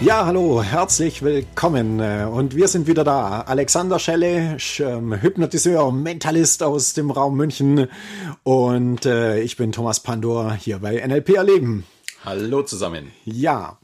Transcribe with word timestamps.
Ja, 0.00 0.26
hallo, 0.26 0.62
herzlich 0.62 1.22
willkommen. 1.22 2.00
Und 2.00 2.54
wir 2.54 2.68
sind 2.68 2.86
wieder 2.86 3.02
da. 3.02 3.40
Alexander 3.40 3.98
Schelle, 3.98 4.56
ähm, 4.78 5.20
Hypnotiseur, 5.20 5.90
Mentalist 5.90 6.62
aus 6.62 6.94
dem 6.94 7.10
Raum 7.10 7.36
München. 7.36 7.88
Und 8.44 9.06
äh, 9.06 9.40
ich 9.40 9.56
bin 9.56 9.72
Thomas 9.72 9.98
Pandor 9.98 10.52
hier 10.54 10.78
bei 10.78 11.04
NLP 11.04 11.30
Erleben. 11.30 11.84
Hallo 12.24 12.62
zusammen. 12.62 13.10
Ja, 13.24 13.78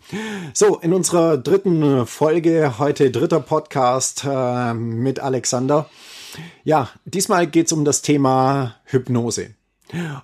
so 0.53 0.79
in 0.79 0.93
unserer 0.93 1.37
dritten 1.37 2.07
Folge, 2.07 2.79
heute 2.79 3.11
dritter 3.11 3.41
Podcast 3.41 4.25
äh, 4.25 4.73
mit 4.73 5.19
Alexander. 5.19 5.91
Ja, 6.63 6.91
diesmal 7.05 7.49
geht's 7.49 7.73
um 7.73 7.85
das 7.85 8.03
Thema 8.03 8.77
Hypnose. 8.85 9.55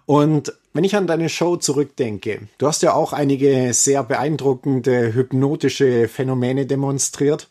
Und 0.06 0.52
wenn 0.72 0.84
ich 0.84 0.96
an 0.96 1.06
deine 1.06 1.28
Show 1.28 1.56
zurückdenke, 1.56 2.48
du 2.58 2.66
hast 2.66 2.82
ja 2.82 2.94
auch 2.94 3.12
einige 3.12 3.72
sehr 3.74 4.04
beeindruckende 4.04 5.12
hypnotische 5.14 6.08
Phänomene 6.08 6.66
demonstriert. 6.66 7.48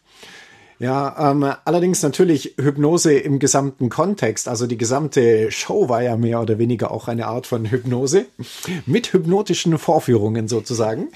Ja, 0.80 1.32
ähm, 1.32 1.44
allerdings 1.66 2.02
natürlich 2.04 2.56
Hypnose 2.58 3.14
im 3.14 3.40
gesamten 3.40 3.90
Kontext. 3.90 4.48
Also 4.48 4.66
die 4.66 4.78
gesamte 4.78 5.52
Show 5.52 5.90
war 5.90 6.02
ja 6.02 6.16
mehr 6.16 6.42
oder 6.42 6.58
weniger 6.58 6.92
auch 6.92 7.10
eine 7.10 7.28
Art 7.28 7.48
von 7.48 7.66
Hypnose 7.66 8.28
mit 8.86 9.12
hypnotischen 9.12 9.78
Vorführungen 9.78 10.48
sozusagen. 10.48 11.10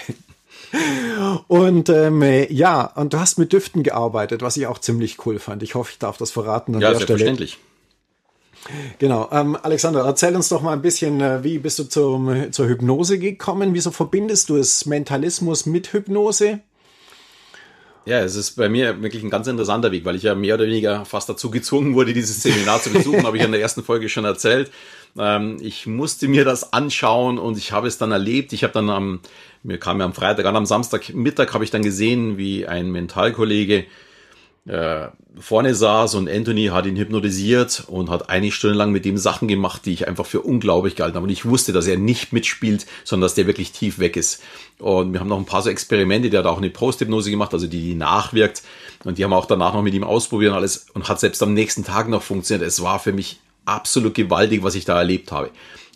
Und 1.47 1.89
ähm, 1.89 2.23
ja, 2.49 2.83
und 2.95 3.14
du 3.14 3.20
hast 3.20 3.38
mit 3.38 3.53
Düften 3.53 3.83
gearbeitet, 3.83 4.42
was 4.42 4.58
ich 4.58 4.67
auch 4.67 4.80
ziemlich 4.80 5.25
cool 5.25 5.39
fand. 5.39 5.64
Ich 5.64 5.75
hoffe, 5.75 5.92
ich 5.94 5.99
darf 5.99 6.17
das 6.17 6.31
verraten. 6.31 6.75
An 6.75 6.81
ja, 6.81 6.89
selbstverständlich. 6.89 7.53
Stelle. 7.53 7.72
Genau. 9.00 9.30
Ähm, 9.31 9.58
Alexander, 9.61 10.06
erzähl 10.06 10.36
uns 10.36 10.50
doch 10.50 10.61
mal 10.61 10.73
ein 10.73 10.81
bisschen, 10.81 11.19
äh, 11.22 11.44
wie 11.44 11.59
bist 11.59 11.80
du 11.80 11.83
zum, 11.83 12.52
zur 12.52 12.67
Hypnose 12.67 13.20
gekommen? 13.20 13.73
Wieso 13.73 13.92
verbindest 13.92 14.50
du 14.50 14.58
es 14.58 14.86
Mentalismus 14.86 15.66
mit 15.66 15.92
Hypnose? 15.94 16.61
Ja, 18.05 18.20
es 18.20 18.36
ist 18.36 18.58
bei 18.58 18.67
mir 18.67 19.02
wirklich 19.02 19.23
ein 19.23 19.30
ganz 19.30 19.47
interessanter 19.47 19.92
Weg, 19.94 20.03
weil 20.03 20.17
ich 20.17 20.23
ja 20.23 20.36
mehr 20.36 20.55
oder 20.55 20.66
weniger 20.66 21.05
fast 21.05 21.30
dazu 21.30 21.50
gezwungen 21.50 21.95
wurde, 21.95 22.14
dieses 22.14 22.44
Seminar 22.44 22.81
zu 22.81 22.92
besuchen, 22.92 23.23
habe 23.25 23.38
ich 23.38 23.44
in 23.44 23.52
der 23.53 23.61
ersten 23.61 23.83
Folge 23.83 24.09
schon 24.09 24.25
erzählt. 24.25 24.72
Ähm, 25.17 25.58
ich 25.61 25.88
musste 25.88 26.27
mir 26.27 26.44
das 26.44 26.73
anschauen 26.73 27.38
und 27.38 27.58
ich 27.58 27.72
habe 27.72 27.88
es 27.88 27.98
dann 27.98 28.11
erlebt. 28.11 28.52
Ich 28.52 28.64
habe 28.64 28.73
dann 28.73 28.89
am, 28.89 29.20
mir 29.64 29.77
kam 29.77 30.00
ja 30.00 30.05
am 30.05 30.14
Freitag 30.14 30.45
an, 30.45 30.55
am 30.55 30.66
Samstagmittag 30.66 31.53
habe 31.53 31.64
ich 31.64 31.72
dann 31.72 31.81
gesehen, 31.81 32.38
wie 32.38 32.67
ein 32.67 32.92
Mentalkollege 32.92 33.86
äh, 34.66 35.08
vorne 35.39 35.75
saß 35.75 36.16
und 36.16 36.30
Anthony 36.30 36.67
hat 36.67 36.86
ihn 36.86 36.95
hypnotisiert 36.95 37.83
und 37.88 38.09
hat 38.09 38.30
eine 38.30 38.52
Stunde 38.52 38.78
lang 38.78 38.92
mit 38.92 39.05
ihm 39.05 39.17
Sachen 39.17 39.47
gemacht, 39.47 39.86
die 39.86 39.94
ich 39.94 40.08
einfach 40.08 40.25
für 40.25 40.42
unglaublich 40.42 40.95
gehalten 40.95 41.16
habe. 41.16 41.25
Und 41.25 41.31
ich 41.31 41.45
wusste, 41.45 41.73
dass 41.73 41.88
er 41.88 41.97
nicht 41.97 42.31
mitspielt, 42.31 42.86
sondern 43.03 43.25
dass 43.25 43.36
der 43.36 43.47
wirklich 43.47 43.73
tief 43.73 44.00
weg 44.00 44.16
ist. 44.16 44.42
Und 44.80 45.11
wir 45.11 45.20
haben 45.20 45.28
noch 45.28 45.39
ein 45.39 45.45
paar 45.45 45.61
so 45.61 45.70
Experimente, 45.70 46.30
der 46.30 46.39
hat 46.39 46.47
auch 46.47 46.58
eine 46.58 46.70
Post-Hypnose 46.70 47.30
gemacht, 47.30 47.53
also 47.53 47.67
die, 47.67 47.81
die 47.81 47.95
nachwirkt. 47.95 48.64
Und 49.03 49.17
die 49.17 49.23
haben 49.25 49.33
auch 49.33 49.47
danach 49.47 49.73
noch 49.73 49.81
mit 49.81 49.94
ihm 49.94 50.05
ausprobiert 50.05 50.52
und 50.52 50.58
alles 50.58 50.88
und 50.94 51.09
hat 51.09 51.20
selbst 51.20 51.44
am 51.44 51.53
nächsten 51.53 51.83
Tag 51.83 52.08
noch 52.08 52.22
funktioniert. 52.22 52.66
Es 52.66 52.81
war 52.81 53.00
für 53.00 53.11
mich 53.11 53.39
absolut 53.66 54.14
gewaltig, 54.14 54.64
was 54.64 54.75
ich 54.75 54.86
da 54.86 54.97
erlebt 54.97 55.31
habe. 55.31 55.50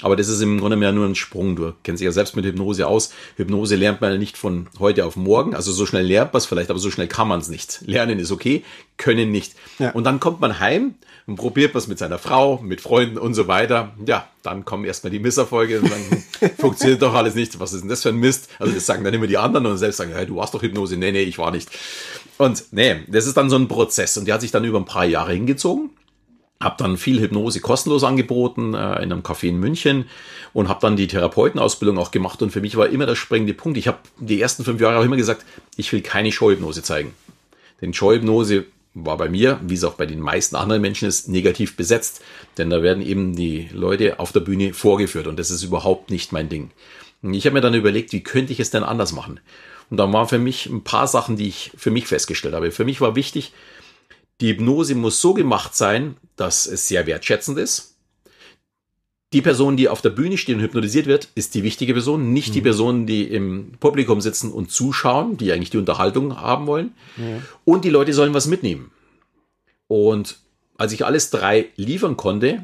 Aber 0.04 0.16
das 0.16 0.28
ist 0.28 0.42
im 0.42 0.60
Grunde 0.60 0.78
mehr 0.78 0.92
nur 0.92 1.08
ein 1.08 1.16
Sprung. 1.16 1.56
Du 1.56 1.74
kennst 1.84 2.02
dich 2.02 2.06
ja 2.06 2.12
selbst 2.12 2.36
mit 2.36 2.46
Hypnose 2.46 2.86
aus. 2.86 3.12
Hypnose 3.36 3.76
lernt 3.76 4.00
man 4.00 4.20
nicht 4.20 4.38
von 4.38 4.68
heute 4.78 5.06
auf 5.06 5.16
morgen. 5.16 5.56
Also 5.56 5.72
so 5.72 5.88
schnell 5.88 6.06
lernt 6.06 6.34
man 6.34 6.38
es 6.38 6.46
vielleicht, 6.46 6.70
aber 6.70 6.78
so 6.78 6.92
schnell 6.92 7.08
kann 7.08 7.28
man 7.28 7.40
es 7.40 7.50
nicht. 7.50 7.82
Lernen 7.86 8.20
ist 8.20 8.32
okay, 8.32 8.64
können 8.98 9.32
nicht. 9.32 9.56
Ja. 9.80 9.92
Und 9.92 10.04
dann 10.04 10.20
kommt 10.20 10.40
man 10.40 10.60
heim 10.60 10.94
und 11.26 11.38
probiert 11.38 11.74
was 11.74 11.88
mit 11.88 11.98
seiner 11.98 12.20
Frau, 12.20 12.60
mit 12.62 12.80
Freunden 12.80 13.18
und 13.18 13.34
so 13.34 13.48
weiter. 13.48 13.94
Ja, 14.06 14.28
dann 14.44 14.66
kommen 14.66 14.86
erstmal 14.86 15.10
die 15.10 15.20
Misserfolge 15.20 15.82
und 15.82 15.92
dann 15.92 16.52
funktioniert 16.60 17.02
doch 17.02 17.16
alles 17.16 17.34
nicht. 17.34 17.60
Was 17.60 17.74
ist 17.74 17.82
denn 17.82 17.90
das 17.90 18.04
für 18.04 18.10
ein 18.10 18.18
Mist? 18.18 18.50
Also 18.60 18.74
das 18.74 18.86
sagen 18.86 19.04
dann 19.04 19.16
immer 19.16 19.28
die 19.28 19.38
anderen 19.40 19.66
und 19.66 19.80
selbst 19.80 19.98
sagen, 19.98 20.12
hey, 20.14 20.28
du 20.28 20.36
warst 20.36 20.54
doch 20.54 20.62
Hypnose. 20.62 20.96
Nee, 20.96 21.12
nee, 21.12 21.24
ich 21.24 21.40
war 21.40 21.50
nicht. 21.50 21.70
Und 22.38 22.66
nee, 22.70 22.98
das 23.08 23.26
ist 23.26 23.36
dann 23.36 23.50
so 23.50 23.56
ein 23.56 23.68
Prozess 23.68 24.16
und 24.18 24.26
der 24.26 24.36
hat 24.36 24.42
sich 24.42 24.52
dann 24.52 24.64
über 24.64 24.80
ein 24.80 24.86
paar 24.86 25.06
Jahre 25.06 25.34
hingezogen. 25.34 25.90
Hab 26.60 26.78
dann 26.80 26.98
viel 26.98 27.20
Hypnose 27.20 27.60
kostenlos 27.60 28.04
angeboten 28.04 28.74
äh, 28.74 28.96
in 29.04 29.12
einem 29.12 29.22
Café 29.22 29.50
in 29.50 29.60
München 29.60 30.06
und 30.54 30.70
habe 30.70 30.80
dann 30.82 30.96
die 30.96 31.08
Therapeutenausbildung 31.08 31.98
auch 32.00 32.12
gemacht. 32.12 32.42
Und 32.42 32.52
für 32.52 32.62
mich 32.62 32.76
war 32.78 32.90
immer 32.90 33.06
der 33.06 33.16
springende 33.16 33.54
Punkt. 33.54 33.78
Ich 33.78 33.88
habe 33.88 34.00
die 34.20 34.42
ersten 34.42 34.64
fünf 34.64 34.82
Jahre 34.82 34.98
auch 34.98 35.04
immer 35.04 35.18
gesagt, 35.18 35.46
ich 35.76 35.92
will 35.94 36.02
keine 36.02 36.32
Showhypnose 36.32 36.82
zeigen. 36.82 37.14
Denn 37.82 37.94
Showhypnose 37.94 38.66
war 39.06 39.18
bei 39.18 39.30
mir, 39.30 39.60
wie 39.62 39.76
es 39.76 39.84
auch 39.84 39.94
bei 39.94 40.06
den 40.06 40.20
meisten 40.20 40.56
anderen 40.56 40.82
Menschen 40.82 41.08
ist, 41.08 41.30
negativ 41.30 41.76
besetzt. 41.76 42.22
Denn 42.58 42.70
da 42.70 42.82
werden 42.82 43.06
eben 43.06 43.36
die 43.36 43.70
Leute 43.72 44.20
auf 44.20 44.32
der 44.32 44.40
Bühne 44.40 44.74
vorgeführt 44.74 45.28
und 45.28 45.38
das 45.38 45.52
ist 45.52 45.64
überhaupt 45.64 46.10
nicht 46.10 46.32
mein 46.32 46.50
Ding. 46.50 46.72
Und 47.22 47.34
ich 47.34 47.46
habe 47.46 47.54
mir 47.54 47.62
dann 47.62 47.74
überlegt, 47.74 48.14
wie 48.14 48.24
könnte 48.24 48.54
ich 48.54 48.60
es 48.60 48.70
denn 48.70 48.84
anders 48.84 49.12
machen? 49.12 49.40
Und 49.90 49.98
da 49.98 50.12
waren 50.12 50.28
für 50.28 50.40
mich 50.40 50.66
ein 50.66 50.84
paar 50.84 51.08
Sachen, 51.08 51.38
die 51.38 51.48
ich 51.48 51.72
für 51.78 51.92
mich 51.92 52.08
festgestellt 52.08 52.56
habe. 52.56 52.72
Für 52.72 52.86
mich 52.86 53.00
war 53.00 53.16
wichtig, 53.16 53.54
die 54.42 54.50
Hypnose 54.50 54.96
muss 54.96 55.22
so 55.22 55.34
gemacht 55.34 55.76
sein, 55.76 56.18
dass 56.36 56.66
es 56.66 56.88
sehr 56.88 57.08
wertschätzend 57.08 57.58
ist. 57.58 57.96
Die 59.34 59.42
Person, 59.42 59.76
die 59.76 59.90
auf 59.90 60.02
der 60.02 60.12
Bühne 60.12 60.38
steht 60.38 60.56
und 60.56 60.62
hypnotisiert 60.62 61.06
wird, 61.06 61.28
ist 61.36 61.54
die 61.54 61.64
wichtige 61.64 61.94
Person, 61.94 62.32
nicht 62.32 62.50
mhm. 62.50 62.54
die 62.54 62.62
Personen, 62.62 63.06
die 63.06 63.24
im 63.24 63.74
Publikum 63.80 64.22
sitzen 64.22 64.52
und 64.54 64.72
zuschauen, 64.72 65.36
die 65.36 65.52
eigentlich 65.52 65.70
die 65.70 65.78
Unterhaltung 65.78 66.40
haben 66.40 66.66
wollen. 66.66 66.94
Mhm. 67.18 67.42
Und 67.66 67.84
die 67.84 67.90
Leute 67.90 68.14
sollen 68.14 68.34
was 68.34 68.48
mitnehmen. 68.48 68.92
Und 69.88 70.38
als 70.78 70.94
ich 70.94 71.06
alles 71.06 71.30
drei 71.30 71.66
liefern 71.76 72.16
konnte, 72.16 72.64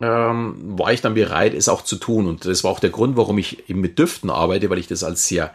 ähm, 0.00 0.56
war 0.78 0.92
ich 0.92 1.00
dann 1.00 1.14
bereit, 1.14 1.54
es 1.54 1.68
auch 1.68 1.82
zu 1.82 1.96
tun. 1.96 2.26
Und 2.26 2.44
das 2.44 2.64
war 2.64 2.70
auch 2.70 2.80
der 2.80 2.90
Grund, 2.90 3.16
warum 3.16 3.38
ich 3.38 3.70
eben 3.70 3.80
mit 3.80 3.98
Düften 3.98 4.28
arbeite, 4.28 4.68
weil 4.68 4.78
ich 4.78 4.88
das 4.88 5.04
als 5.04 5.26
sehr 5.26 5.54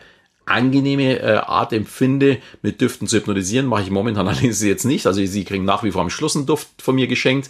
angenehme 0.49 1.19
äh, 1.19 1.37
Art 1.37 1.73
empfinde, 1.73 2.37
mit 2.61 2.81
Düften 2.81 3.07
zu 3.07 3.17
hypnotisieren. 3.17 3.67
Mache 3.67 3.83
ich 3.83 3.91
momentan 3.91 4.27
allerdings 4.29 4.61
jetzt 4.61 4.85
nicht. 4.85 5.07
Also 5.07 5.23
sie 5.23 5.43
kriegen 5.43 5.65
nach 5.65 5.83
wie 5.83 5.91
vor 5.91 6.01
am 6.01 6.09
Schluss 6.09 6.35
einen 6.35 6.45
Duft 6.45 6.67
von 6.81 6.95
mir 6.95 7.07
geschenkt. 7.07 7.49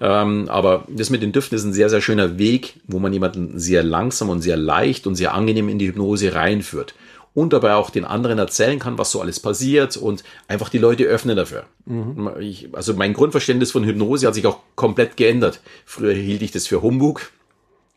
Ähm, 0.00 0.48
aber 0.48 0.84
das 0.88 1.10
mit 1.10 1.22
den 1.22 1.32
Düften 1.32 1.56
ist 1.56 1.64
ein 1.64 1.72
sehr, 1.72 1.88
sehr 1.88 2.00
schöner 2.00 2.38
Weg, 2.38 2.74
wo 2.86 2.98
man 2.98 3.12
jemanden 3.12 3.58
sehr 3.58 3.82
langsam 3.82 4.28
und 4.28 4.42
sehr 4.42 4.56
leicht 4.56 5.06
und 5.06 5.14
sehr 5.14 5.34
angenehm 5.34 5.68
in 5.68 5.78
die 5.78 5.88
Hypnose 5.88 6.34
reinführt. 6.34 6.94
Und 7.32 7.52
dabei 7.52 7.74
auch 7.74 7.90
den 7.90 8.06
anderen 8.06 8.38
erzählen 8.38 8.78
kann, 8.78 8.96
was 8.96 9.10
so 9.10 9.20
alles 9.20 9.40
passiert 9.40 9.98
und 9.98 10.24
einfach 10.48 10.70
die 10.70 10.78
Leute 10.78 11.04
öffnen 11.04 11.36
dafür. 11.36 11.64
Mhm. 11.84 12.30
Ich, 12.40 12.68
also 12.72 12.94
mein 12.94 13.12
Grundverständnis 13.12 13.72
von 13.72 13.84
Hypnose 13.84 14.26
hat 14.26 14.34
sich 14.34 14.46
auch 14.46 14.60
komplett 14.74 15.18
geändert. 15.18 15.60
Früher 15.84 16.14
hielt 16.14 16.40
ich 16.40 16.50
das 16.50 16.66
für 16.66 16.80
Humbug, 16.80 17.30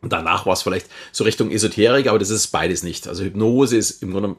und 0.02 0.12
danach 0.12 0.46
war 0.46 0.54
es 0.54 0.62
vielleicht 0.62 0.86
so 1.12 1.24
Richtung 1.24 1.50
Esoterik, 1.50 2.06
aber 2.06 2.18
das 2.18 2.30
ist 2.30 2.48
beides 2.48 2.82
nicht. 2.82 3.06
Also 3.06 3.22
Hypnose 3.24 3.76
ist 3.76 4.02
im 4.02 4.12
Grunde 4.12 4.36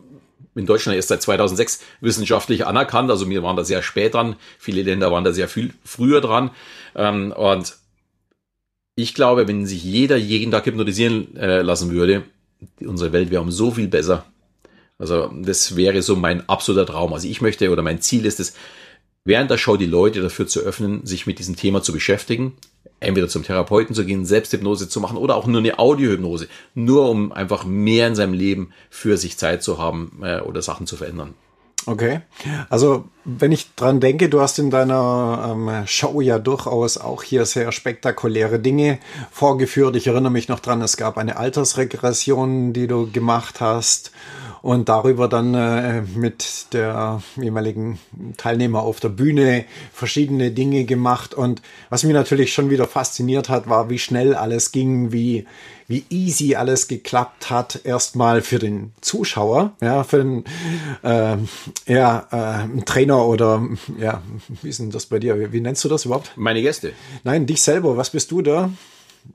in 0.56 0.66
Deutschland 0.66 0.96
erst 0.96 1.10
seit 1.10 1.22
2006 1.22 1.82
wissenschaftlich 2.02 2.66
anerkannt. 2.66 3.10
Also 3.10 3.30
wir 3.30 3.44
waren 3.44 3.56
da 3.56 3.64
sehr 3.64 3.84
spät 3.84 4.16
dran. 4.16 4.36
Viele 4.58 4.82
Länder 4.82 5.12
waren 5.12 5.24
da 5.24 5.32
sehr 5.32 5.48
viel 5.48 5.74
früher 5.84 6.20
dran. 6.20 6.52
Ähm, 6.96 7.32
und 7.32 7.78
ich 8.96 9.14
glaube, 9.14 9.48
wenn 9.48 9.66
sich 9.66 9.84
jeder 9.84 10.18
jeden 10.18 10.52
Tag 10.52 10.66
hypnotisieren 10.66 11.38
äh, 11.38 11.62
lassen 11.62 11.92
würde, 11.92 12.24
unsere 12.80 13.14
Welt 13.14 13.32
wäre 13.32 13.42
um 13.42 13.52
so 13.52 13.72
viel 13.72 13.88
besser. 13.88 14.26
Also 14.98 15.32
das 15.34 15.76
wäre 15.76 16.02
so 16.02 16.16
mein 16.16 16.48
absoluter 16.50 16.86
Traum. 16.86 17.14
Also 17.14 17.28
ich 17.28 17.42
möchte 17.42 17.72
oder 17.72 17.82
mein 17.82 18.02
Ziel 18.02 18.26
ist 18.26 18.40
es, 18.40 18.54
während 19.24 19.50
der 19.50 19.58
Show 19.58 19.78
die 19.78 19.86
Leute 19.86 20.22
dafür 20.22 20.48
zu 20.48 20.60
öffnen, 20.60 21.06
sich 21.06 21.26
mit 21.26 21.40
diesem 21.40 21.56
Thema 21.56 21.82
zu 21.82 21.94
beschäftigen, 21.94 22.53
entweder 23.02 23.28
zum 23.28 23.44
Therapeuten 23.44 23.94
zu 23.94 24.06
gehen, 24.06 24.26
Selbsthypnose 24.26 24.88
zu 24.88 25.02
machen 25.02 25.18
oder 25.18 25.36
auch 25.36 25.48
nur 25.48 25.59
eine 25.59 25.80
Audiohypnose, 25.80 26.48
nur 26.74 27.09
um 27.09 27.34
einfach 27.34 27.66
mehr 27.66 28.08
in 28.08 28.16
seinem 28.16 28.34
Leben 28.34 28.72
für 28.90 29.18
sich 29.18 29.38
Zeit 29.38 29.64
zu 29.64 29.78
haben 29.78 30.22
äh, 30.24 30.40
oder 30.40 30.62
Sachen 30.62 30.88
zu 30.88 30.96
verändern. 30.96 31.34
Okay. 31.88 32.22
Also, 32.70 33.06
wenn 33.26 33.52
ich 33.52 33.74
dran 33.76 34.00
denke, 34.00 34.30
du 34.30 34.40
hast 34.40 34.59
in 34.59 34.70
deiner 34.70 35.52
ähm, 35.52 35.88
Show 35.88 36.22
ja 36.22 36.38
durchaus 36.38 37.00
auch 37.00 37.24
hier 37.24 37.46
sehr 37.46 37.72
spektakuläre 37.72 38.59
Dinge 38.59 39.00
vorgeführt. 39.32 39.96
Ich 39.96 40.06
erinnere 40.06 40.32
mich 40.32 40.47
noch 40.47 40.59
dran, 40.59 40.82
es 40.84 40.96
gab 40.96 41.18
eine 41.18 41.38
Altersregression, 41.38 42.74
die 42.74 42.86
du 42.86 43.12
gemacht 43.12 43.62
hast 43.62 44.12
und 44.61 44.90
darüber 44.90 45.28
dann 45.28 45.53
äh, 45.55 46.02
mit 46.16 46.73
der 46.73 47.22
jeweiligen 47.35 47.99
Teilnehmer 48.37 48.84
auf 48.84 48.99
der 48.99 49.09
Bühne 49.09 49.66
verschiedene 49.91 50.52
Dinge 50.52 50.85
gemacht. 50.85 51.34
Und 51.34 51.61
was 51.90 52.03
mich 52.03 52.13
natürlich 52.13 52.53
schon 52.53 52.69
wieder 52.69 52.87
fasziniert 52.87 53.49
hat, 53.49 53.67
war, 53.69 53.90
wie 53.90 53.99
schnell 53.99 54.35
alles 54.35 54.72
ging, 54.72 55.11
wie, 55.11 55.46
wie 55.87 56.05
easy 56.09 56.55
alles 56.55 56.87
geklappt 56.87 57.49
hat. 57.49 57.81
Erstmal 57.84 58.41
für 58.41 58.59
den 58.59 58.93
Zuschauer, 59.02 59.73
ja, 59.81 60.03
für 60.03 60.17
den 60.17 60.43
äh, 61.03 61.37
ja, 61.87 62.67
äh, 62.67 62.81
Trainer 62.81 63.25
oder 63.25 63.67
ja, 63.97 64.22
wie 64.61 64.69
ist 64.69 64.79
denn 64.79 64.91
das 64.91 65.08
bei 65.08 65.17
dir? 65.17 65.40
Wie, 65.40 65.52
wie 65.52 65.61
nennst 65.61 65.84
du 65.84 65.90
das 65.90 66.05
überhaupt? 66.05 66.34
Meine 66.35 66.61
Gäste. 66.61 66.93
Nein, 67.23 67.47
dich 67.47 67.61
selber. 67.61 67.97
Was 67.97 68.11
bist 68.11 68.31
du 68.31 68.41
da? 68.41 68.69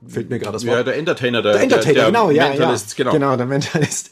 fehlt 0.07 0.29
mir 0.29 0.39
gerade 0.39 0.53
das 0.53 0.65
Wort. 0.65 0.77
Ja, 0.77 0.83
der 0.83 0.97
Entertainer, 0.97 1.41
der, 1.41 1.53
der 1.53 1.61
Entertainer, 1.61 1.93
der, 1.93 2.03
der 2.03 2.11
genau, 2.11 2.29
ja, 2.29 2.49
Mentalist, 2.49 2.97
ja, 2.97 3.03
genau. 3.03 3.11
genau, 3.13 3.37
der 3.37 3.45
Mentalist. 3.45 4.09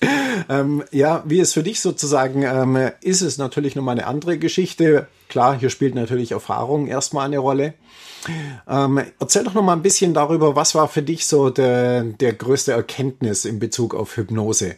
Ähm, 0.50 0.83
ja, 0.92 1.24
wie 1.25 1.39
es 1.39 1.53
für 1.53 1.63
dich 1.63 1.81
sozusagen 1.81 2.44
ähm, 2.44 2.92
ist, 3.01 3.21
es 3.21 3.38
natürlich 3.38 3.75
nochmal 3.75 3.94
eine 3.97 4.07
andere 4.07 4.38
Geschichte. 4.38 5.07
Klar, 5.30 5.57
hier 5.57 5.69
spielt 5.69 5.95
natürlich 5.95 6.31
Erfahrung 6.31 6.88
erstmal 6.88 7.25
eine 7.25 7.39
Rolle. 7.39 7.74
Ähm, 8.68 9.01
erzähl 9.19 9.44
doch 9.44 9.53
noch 9.53 9.63
mal 9.63 9.74
ein 9.74 9.81
bisschen 9.81 10.13
darüber, 10.13 10.56
was 10.56 10.75
war 10.75 10.88
für 10.88 11.01
dich 11.01 11.25
so 11.27 11.50
der, 11.50 12.03
der 12.03 12.33
größte 12.33 12.71
Erkenntnis 12.71 13.45
in 13.45 13.59
Bezug 13.59 13.94
auf 13.94 14.18
Hypnose? 14.18 14.75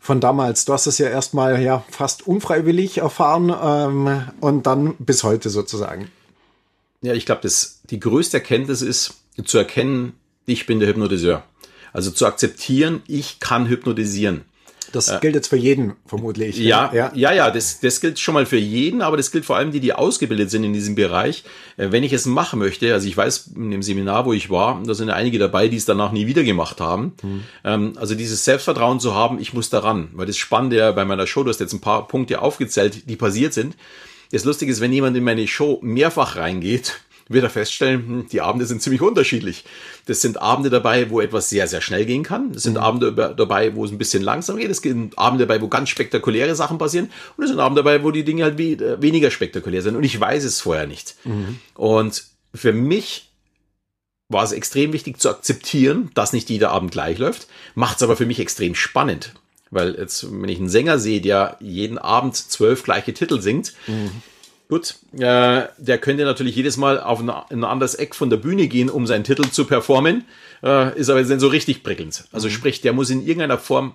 Von 0.00 0.20
damals, 0.20 0.66
du 0.66 0.72
hast 0.72 0.86
es 0.86 0.98
ja 0.98 1.08
erstmal 1.08 1.60
ja 1.60 1.84
fast 1.90 2.26
unfreiwillig 2.26 2.98
erfahren 2.98 3.52
ähm, 3.60 4.22
und 4.40 4.66
dann 4.66 4.94
bis 4.98 5.24
heute 5.24 5.50
sozusagen. 5.50 6.10
Ja, 7.02 7.12
ich 7.12 7.26
glaube, 7.26 7.48
die 7.90 8.00
größte 8.00 8.38
Erkenntnis 8.38 8.82
ist 8.82 9.14
zu 9.44 9.58
erkennen, 9.58 10.14
ich 10.44 10.66
bin 10.66 10.80
der 10.80 10.88
Hypnotiseur. 10.88 11.42
Also 11.92 12.10
zu 12.10 12.26
akzeptieren, 12.26 13.02
ich 13.06 13.40
kann 13.40 13.68
hypnotisieren. 13.68 14.44
Das 14.96 15.20
gilt 15.20 15.34
jetzt 15.34 15.48
für 15.48 15.56
jeden 15.56 15.94
vermutlich. 16.06 16.56
Ja, 16.58 16.90
ja, 16.92 17.12
ja, 17.14 17.32
ja 17.32 17.50
das, 17.50 17.80
das 17.80 18.00
gilt 18.00 18.18
schon 18.18 18.34
mal 18.34 18.46
für 18.46 18.56
jeden, 18.56 19.02
aber 19.02 19.16
das 19.16 19.30
gilt 19.30 19.44
vor 19.44 19.56
allem 19.56 19.72
die, 19.72 19.80
die 19.80 19.92
ausgebildet 19.92 20.50
sind 20.50 20.64
in 20.64 20.72
diesem 20.72 20.94
Bereich. 20.94 21.44
Äh, 21.76 21.88
wenn 21.90 22.02
ich 22.02 22.12
es 22.12 22.26
machen 22.26 22.58
möchte, 22.58 22.92
also 22.92 23.06
ich 23.06 23.16
weiß, 23.16 23.52
in 23.56 23.70
dem 23.70 23.82
Seminar, 23.82 24.26
wo 24.26 24.32
ich 24.32 24.50
war, 24.50 24.82
da 24.84 24.94
sind 24.94 25.10
einige 25.10 25.38
dabei, 25.38 25.68
die 25.68 25.76
es 25.76 25.84
danach 25.84 26.12
nie 26.12 26.26
wieder 26.26 26.44
gemacht 26.44 26.80
haben. 26.80 27.12
Mhm. 27.22 27.92
Also 27.96 28.14
dieses 28.14 28.44
Selbstvertrauen 28.44 29.00
zu 29.00 29.14
haben, 29.14 29.38
ich 29.38 29.52
muss 29.52 29.70
daran, 29.70 30.08
weil 30.12 30.26
das 30.26 30.36
Spannende 30.36 30.76
ja 30.76 30.92
bei 30.92 31.04
meiner 31.04 31.26
Show, 31.26 31.42
du 31.42 31.50
hast 31.50 31.60
jetzt 31.60 31.72
ein 31.72 31.80
paar 31.80 32.06
Punkte 32.08 32.40
aufgezählt, 32.42 33.08
die 33.08 33.16
passiert 33.16 33.52
sind. 33.52 33.76
Das 34.32 34.44
Lustige 34.44 34.72
ist, 34.72 34.80
wenn 34.80 34.92
jemand 34.92 35.16
in 35.16 35.24
meine 35.24 35.46
Show 35.46 35.78
mehrfach 35.82 36.36
reingeht, 36.36 37.00
wird 37.28 37.44
er 37.44 37.50
feststellen, 37.50 38.06
hm, 38.06 38.28
die 38.28 38.40
Abende 38.40 38.66
sind 38.66 38.82
ziemlich 38.82 39.02
unterschiedlich. 39.02 39.64
Das 40.06 40.20
sind 40.20 40.40
Abende 40.40 40.70
dabei, 40.70 41.10
wo 41.10 41.20
etwas 41.20 41.48
sehr, 41.48 41.66
sehr 41.66 41.80
schnell 41.80 42.06
gehen 42.06 42.22
kann. 42.22 42.52
Es 42.54 42.62
sind 42.62 42.74
mhm. 42.74 42.80
Abende 42.80 43.34
dabei, 43.36 43.74
wo 43.74 43.84
es 43.84 43.90
ein 43.90 43.98
bisschen 43.98 44.22
langsam 44.22 44.56
geht. 44.56 44.70
Es 44.70 44.78
sind 44.78 45.18
Abende 45.18 45.46
dabei, 45.46 45.60
wo 45.60 45.68
ganz 45.68 45.88
spektakuläre 45.88 46.54
Sachen 46.54 46.78
passieren. 46.78 47.10
Und 47.36 47.44
es 47.44 47.50
sind 47.50 47.60
Abende 47.60 47.82
dabei, 47.82 48.04
wo 48.04 48.10
die 48.10 48.24
Dinge 48.24 48.44
halt 48.44 48.60
äh, 48.60 49.02
weniger 49.02 49.30
spektakulär 49.30 49.82
sind. 49.82 49.96
Und 49.96 50.04
ich 50.04 50.18
weiß 50.18 50.44
es 50.44 50.60
vorher 50.60 50.86
nicht. 50.86 51.16
Mhm. 51.24 51.58
Und 51.74 52.24
für 52.54 52.72
mich 52.72 53.30
war 54.28 54.44
es 54.44 54.52
extrem 54.52 54.92
wichtig 54.92 55.20
zu 55.20 55.30
akzeptieren, 55.30 56.10
dass 56.14 56.32
nicht 56.32 56.48
jeder 56.50 56.70
Abend 56.70 56.90
gleich 56.90 57.18
läuft. 57.18 57.48
Macht 57.74 57.96
es 57.96 58.02
aber 58.02 58.16
für 58.16 58.26
mich 58.26 58.40
extrem 58.40 58.74
spannend. 58.74 59.34
Weil 59.70 59.96
jetzt, 59.96 60.26
wenn 60.30 60.48
ich 60.48 60.58
einen 60.58 60.68
Sänger 60.68 61.00
sehe, 61.00 61.20
der 61.20 61.56
jeden 61.58 61.98
Abend 61.98 62.36
zwölf 62.36 62.84
gleiche 62.84 63.14
Titel 63.14 63.40
singt, 63.40 63.74
mhm 63.88 64.22
Gut, 64.68 64.96
äh, 65.12 65.62
der 65.78 65.98
könnte 65.98 66.24
natürlich 66.24 66.56
jedes 66.56 66.76
Mal 66.76 66.98
auf 66.98 67.20
ein, 67.20 67.30
ein, 67.30 67.62
anderes 67.62 67.94
Eck 67.94 68.16
von 68.16 68.30
der 68.30 68.36
Bühne 68.36 68.66
gehen, 68.66 68.90
um 68.90 69.06
seinen 69.06 69.22
Titel 69.22 69.48
zu 69.48 69.64
performen, 69.64 70.24
äh, 70.62 70.98
ist 70.98 71.08
aber 71.08 71.20
jetzt 71.20 71.28
nicht 71.28 71.40
so 71.40 71.48
richtig 71.48 71.84
prickelnd. 71.84 72.24
Also 72.32 72.48
mhm. 72.48 72.52
sprich, 72.52 72.80
der 72.80 72.92
muss 72.92 73.10
in 73.10 73.20
irgendeiner 73.20 73.58
Form 73.58 73.94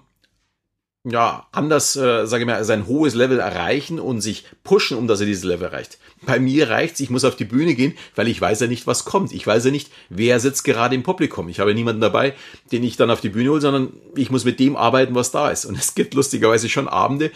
ja 1.03 1.47
anders, 1.51 1.95
äh, 1.95 2.25
sage 2.25 2.44
ich 2.44 2.47
mal, 2.47 2.63
sein 2.63 2.88
hohes 2.88 3.15
Level 3.15 3.39
erreichen 3.39 4.00
und 4.00 4.21
sich 4.21 4.45
pushen, 4.63 4.97
um 4.97 5.07
dass 5.07 5.19
er 5.19 5.25
dieses 5.25 5.44
Level 5.44 5.68
erreicht. 5.68 5.97
Bei 6.21 6.39
mir 6.39 6.69
reicht's, 6.69 7.00
ich 7.00 7.09
muss 7.09 7.25
auf 7.25 7.35
die 7.35 7.45
Bühne 7.45 7.73
gehen, 7.73 7.97
weil 8.15 8.27
ich 8.27 8.39
weiß 8.39 8.59
ja 8.62 8.68
nicht, 8.68 8.88
was 8.88 9.03
kommt. 9.03 9.33
Ich 9.33 9.45
weiß 9.45 9.65
ja 9.65 9.71
nicht, 9.71 9.91
wer 10.09 10.39
sitzt 10.39 10.63
gerade 10.63 10.95
im 10.95 11.03
Publikum. 11.03 11.50
Ich 11.50 11.59
habe 11.59 11.73
niemanden 11.73 12.01
dabei, 12.01 12.35
den 12.71 12.83
ich 12.83 12.97
dann 12.97 13.09
auf 13.09 13.19
die 13.21 13.29
Bühne 13.29 13.50
hole, 13.50 13.62
sondern 13.62 13.94
ich 14.15 14.29
muss 14.29 14.45
mit 14.45 14.59
dem 14.59 14.75
arbeiten, 14.75 15.15
was 15.15 15.31
da 15.31 15.50
ist. 15.50 15.65
Und 15.65 15.75
es 15.77 15.95
gibt 15.95 16.13
lustigerweise 16.13 16.69
schon 16.69 16.88
Abende, 16.88 17.31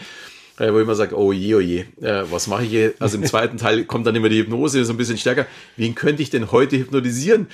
äh, 0.58 0.72
wo 0.72 0.76
ich 0.76 0.82
immer 0.82 0.94
sage, 0.94 1.18
oh 1.18 1.32
je, 1.32 1.54
oh 1.54 1.60
je, 1.60 1.84
äh, 2.00 2.24
was 2.30 2.46
mache 2.46 2.64
ich 2.64 2.70
hier? 2.70 2.94
Also 2.98 3.18
im 3.18 3.24
zweiten 3.28 3.58
Teil 3.58 3.84
kommt 3.84 4.06
dann 4.06 4.14
immer 4.14 4.28
die 4.28 4.38
Hypnose, 4.38 4.84
so 4.84 4.92
ein 4.92 4.96
bisschen 4.96 5.18
stärker. 5.18 5.46
Wen 5.76 5.94
könnte 5.94 6.22
ich 6.22 6.30
denn 6.30 6.50
heute 6.52 6.78
hypnotisieren? 6.78 7.48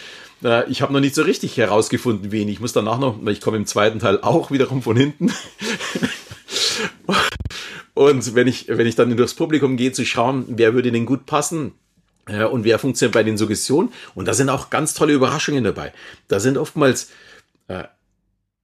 Äh, 0.45 0.71
ich 0.71 0.83
habe 0.83 0.93
noch 0.93 1.01
nicht 1.01 1.15
so 1.15 1.23
richtig 1.23 1.57
herausgefunden, 1.57 2.33
wen. 2.33 2.49
Ich 2.49 2.61
muss 2.61 2.73
danach 2.73 2.99
noch, 2.99 3.17
weil 3.23 3.33
ich 3.33 3.41
komme 3.41 3.57
im 3.57 3.67
zweiten 3.67 3.99
Teil 3.99 4.21
auch 4.21 4.51
wiederum 4.51 4.83
von 4.83 4.97
hinten. 4.97 5.33
Und 7.95 8.35
wenn 8.35 8.47
ich, 8.47 8.69
wenn 8.69 8.87
ich 8.87 8.95
dann 8.95 9.15
durchs 9.17 9.35
Publikum 9.35 9.77
gehe, 9.77 9.93
zu 9.93 10.05
schauen, 10.05 10.45
wer 10.49 10.75
würde 10.75 10.91
denn 10.91 11.05
gut 11.05 11.27
passen, 11.27 11.73
äh, 12.27 12.45
und 12.45 12.65
wer 12.65 12.79
funktioniert 12.79 13.15
bei 13.15 13.23
den 13.23 13.37
Suggestionen. 13.37 13.93
Und 14.15 14.27
da 14.29 14.35
sind 14.35 14.49
auch 14.49 14.71
ganz 14.71 14.95
tolle 14.95 15.13
Überraschungen 15.13 15.65
dabei. 15.65 15.93
Da 16.29 16.41
sind 16.41 16.57
oftmals 16.57 17.11
äh, 17.69 17.85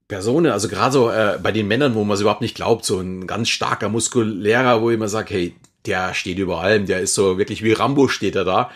Personen, 0.08 0.50
also 0.50 0.68
gerade 0.68 0.92
so 0.92 1.10
äh, 1.10 1.38
bei 1.42 1.52
den 1.52 1.68
Männern, 1.68 1.94
wo 1.94 2.02
man 2.02 2.14
es 2.14 2.22
überhaupt 2.22 2.40
nicht 2.40 2.56
glaubt, 2.56 2.84
so 2.84 2.98
ein 2.98 3.26
ganz 3.26 3.50
starker, 3.50 3.90
muskulärer, 3.90 4.80
wo 4.80 4.88
ich 4.88 4.96
immer 4.96 5.08
sage, 5.08 5.34
hey, 5.34 5.54
der 5.84 6.14
steht 6.14 6.38
über 6.38 6.60
allem, 6.60 6.86
der 6.86 7.00
ist 7.00 7.14
so 7.14 7.38
wirklich 7.38 7.62
wie 7.62 7.72
Rambo 7.72 8.08
steht 8.08 8.34
er 8.34 8.44
da. 8.44 8.70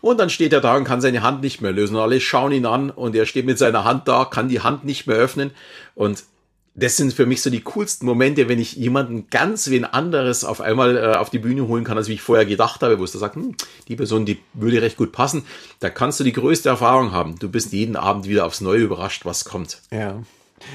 Und 0.00 0.20
dann 0.20 0.28
steht 0.28 0.52
er 0.52 0.60
da 0.60 0.76
und 0.76 0.84
kann 0.84 1.00
seine 1.00 1.22
Hand 1.22 1.42
nicht 1.42 1.62
mehr 1.62 1.72
lösen. 1.72 1.96
Und 1.96 2.02
alle 2.02 2.20
schauen 2.20 2.52
ihn 2.52 2.66
an 2.66 2.90
und 2.90 3.16
er 3.16 3.24
steht 3.24 3.46
mit 3.46 3.56
seiner 3.56 3.84
Hand 3.84 4.06
da, 4.06 4.26
kann 4.26 4.50
die 4.50 4.60
Hand 4.60 4.84
nicht 4.84 5.06
mehr 5.06 5.16
öffnen. 5.16 5.52
Und 5.94 6.24
das 6.74 6.96
sind 6.96 7.14
für 7.14 7.24
mich 7.24 7.40
so 7.40 7.50
die 7.50 7.62
coolsten 7.62 8.04
Momente, 8.04 8.48
wenn 8.48 8.58
ich 8.58 8.74
jemanden 8.74 9.28
ganz 9.30 9.70
wen 9.70 9.84
anderes 9.84 10.44
auf 10.44 10.60
einmal 10.60 10.96
äh, 10.96 11.16
auf 11.16 11.30
die 11.30 11.38
Bühne 11.38 11.68
holen 11.68 11.84
kann, 11.84 11.96
als 11.96 12.08
wie 12.08 12.14
ich 12.14 12.20
vorher 12.20 12.44
gedacht 12.44 12.82
habe, 12.82 12.98
wo 12.98 13.04
es 13.04 13.12
da 13.12 13.20
sagt, 13.20 13.36
hm, 13.36 13.54
die 13.88 13.96
Person, 13.96 14.26
die 14.26 14.40
würde 14.52 14.82
recht 14.82 14.96
gut 14.96 15.12
passen. 15.12 15.44
Da 15.78 15.88
kannst 15.88 16.18
du 16.18 16.24
die 16.24 16.32
größte 16.32 16.68
Erfahrung 16.68 17.12
haben. 17.12 17.38
Du 17.38 17.48
bist 17.48 17.72
jeden 17.72 17.96
Abend 17.96 18.28
wieder 18.28 18.44
aufs 18.44 18.60
Neue 18.60 18.80
überrascht, 18.80 19.24
was 19.24 19.44
kommt. 19.44 19.80
Ja. 19.92 20.20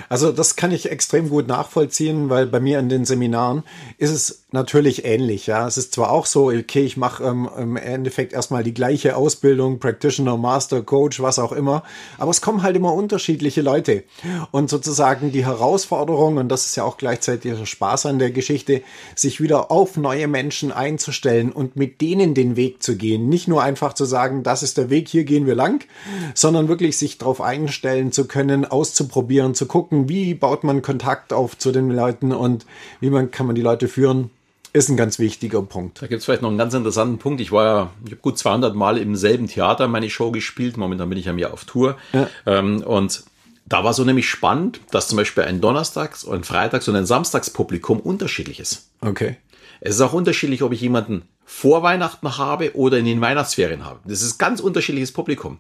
Also 0.08 0.32
das 0.32 0.56
kann 0.56 0.72
ich 0.72 0.92
extrem 0.92 1.30
gut 1.30 1.48
nachvollziehen, 1.48 2.30
weil 2.30 2.46
bei 2.46 2.60
mir 2.60 2.80
in 2.80 2.90
den 2.90 3.06
Seminaren 3.06 3.64
ist 3.98 4.12
es 4.12 4.44
natürlich 4.52 5.06
ähnlich. 5.06 5.48
Ja, 5.48 5.68
es 5.68 5.78
ist 5.78 5.94
zwar 5.94 6.12
auch 6.12 6.26
so, 6.26 6.48
okay, 6.48 6.82
ich 6.82 6.98
mache 6.98 7.24
ähm, 7.24 7.50
im 7.58 7.78
Endeffekt 7.78 8.34
erstmal 8.34 8.64
die 8.64 8.74
gleiche 8.74 9.16
Ausbildung, 9.16 9.80
Practitioner, 9.80 10.38
Master, 10.38 10.82
Coach, 10.82 11.22
was 11.22 11.40
auch 11.40 11.52
immer, 11.52 11.84
aber 12.18 12.32
es 12.32 12.42
kommen 12.42 12.64
halt 12.64 12.76
immer 12.76 12.94
unterschiedliche 12.94 13.62
Leute. 13.62 14.04
Und 14.52 14.70
sozusagen 14.70 15.32
die 15.32 15.46
Herausforderung 15.46 16.38
und 16.38 16.50
das 16.50 16.66
ist 16.66 16.76
ja 16.76 16.84
auch 16.84 16.98
gleichzeitig 16.98 17.54
der 17.54 17.66
Spaß 17.66 18.08
an 18.08 18.20
der 18.20 18.32
Geschichte, 18.32 18.82
sich 19.16 19.40
wieder 19.40 19.72
auf 19.72 19.98
neue 19.98 20.28
Menschen 20.28 20.72
einzustellen 20.72 21.52
und 21.52 21.76
mit 21.76 22.02
denen 22.02 22.34
den 22.34 22.56
Weg 22.56 22.82
zu 22.82 22.96
gehen, 22.96 23.30
nicht 23.30 23.48
nur 23.48 23.62
einfach 23.62 23.94
zu 23.94 24.06
sagen, 24.06 24.44
das 24.44 24.64
ist 24.64 24.78
der 24.78 24.90
Weg, 24.90 25.08
hier 25.08 25.24
gehen 25.24 25.46
wir 25.46 25.56
lang, 25.56 25.86
sondern 26.34 26.68
wirklich 26.68 26.98
sich 26.98 27.18
darauf 27.18 27.42
einstellen 27.42 28.12
zu 28.12 28.26
können, 28.26 28.66
auszuprobieren, 28.66 29.54
zu 29.54 29.68
gucken, 29.70 30.10
wie 30.10 30.34
baut 30.34 30.66
man 30.66 30.82
Kontakt 30.82 31.32
auf 31.32 31.58
zu 31.58 31.72
den 31.72 31.90
Leuten 31.90 32.34
und 32.34 32.66
wie 33.00 33.10
man 33.10 33.32
kann 33.32 33.46
man 33.46 33.56
die 33.56 33.62
Leute 33.62 33.88
führen 33.88 34.32
ist 34.74 34.90
ein 34.90 34.98
ganz 34.98 35.20
wichtiger 35.20 35.62
Punkt. 35.62 36.02
Da 36.02 36.08
gibt 36.08 36.20
es 36.20 36.26
vielleicht 36.26 36.42
noch 36.42 36.50
einen 36.50 36.58
ganz 36.58 36.74
interessanten 36.74 37.18
Punkt. 37.18 37.42
Ich 37.42 37.52
war 37.52 37.66
ja, 37.66 37.90
ich 38.06 38.12
habe 38.12 38.22
gut 38.22 38.38
200 38.38 38.76
Mal 38.76 38.98
im 38.98 39.16
selben 39.16 39.48
Theater 39.48 39.88
meine 39.88 40.10
Show 40.10 40.32
gespielt. 40.32 40.78
Momentan 40.78 41.10
bin 41.10 41.18
ich 41.18 41.26
ja 41.26 41.34
mehr 41.34 41.54
auf 41.54 41.66
Tour. 41.66 41.98
Ja. 42.14 42.30
Ähm, 42.46 42.84
und 42.84 43.24
da 43.66 43.84
war 43.84 43.94
so 43.94 44.04
nämlich 44.04 44.30
spannend, 44.30 44.80
dass 44.92 45.08
zum 45.08 45.18
Beispiel 45.18 45.44
ein 45.44 45.62
Donnerstags- 45.62 46.28
ein 46.28 46.44
Freitags- 46.44 46.88
und 46.88 46.96
ein 46.96 47.06
Samstagspublikum 47.06 48.00
unterschiedlich 48.00 48.60
ist. 48.60 48.90
Okay. 49.02 49.38
Es 49.82 49.96
ist 49.96 50.02
auch 50.02 50.14
unterschiedlich, 50.14 50.62
ob 50.62 50.72
ich 50.72 50.82
jemanden 50.82 51.24
vor 51.46 51.82
Weihnachten 51.82 52.38
habe 52.38 52.76
oder 52.76 52.98
in 52.98 53.06
den 53.06 53.22
Weihnachtsferien 53.22 53.86
habe. 53.86 54.00
Das 54.06 54.22
ist 54.22 54.38
ganz 54.38 54.60
unterschiedliches 54.60 55.12
Publikum. 55.12 55.58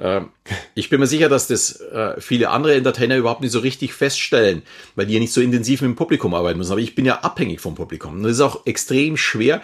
Ähm, 0.00 0.30
ich 0.74 0.88
bin 0.88 0.98
mir 0.98 1.06
sicher, 1.06 1.28
dass 1.28 1.46
das 1.46 1.80
äh, 1.80 2.20
viele 2.20 2.50
andere 2.50 2.74
Entertainer 2.74 3.16
überhaupt 3.16 3.42
nicht 3.42 3.52
so 3.52 3.58
richtig 3.58 3.92
feststellen, 3.92 4.62
weil 4.96 5.06
die 5.06 5.14
ja 5.14 5.20
nicht 5.20 5.32
so 5.32 5.40
intensiv 5.40 5.82
mit 5.82 5.90
dem 5.90 5.96
Publikum 5.96 6.34
arbeiten 6.34 6.58
müssen. 6.58 6.72
Aber 6.72 6.80
ich 6.80 6.94
bin 6.94 7.04
ja 7.04 7.20
abhängig 7.20 7.60
vom 7.60 7.74
Publikum. 7.74 8.14
Und 8.14 8.22
das 8.22 8.32
ist 8.32 8.40
auch 8.40 8.66
extrem 8.66 9.16
schwer, 9.16 9.60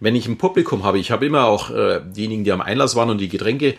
wenn 0.00 0.14
ich 0.14 0.26
ein 0.26 0.38
Publikum 0.38 0.84
habe. 0.84 0.98
Ich 0.98 1.10
habe 1.10 1.26
immer 1.26 1.46
auch 1.46 1.70
äh, 1.70 2.00
diejenigen, 2.04 2.44
die 2.44 2.52
am 2.52 2.60
Einlass 2.60 2.94
waren 2.94 3.10
und 3.10 3.18
die 3.18 3.28
Getränke 3.28 3.74